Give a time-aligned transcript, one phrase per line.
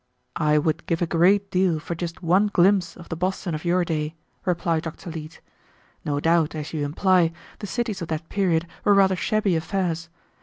[0.41, 3.85] "I would give a great deal for just one glimpse of the Boston of your
[3.85, 5.11] day," replied Dr.
[5.11, 5.41] Leete.
[6.03, 10.09] "No doubt, as you imply, the cities of that period were rather shabby affairs.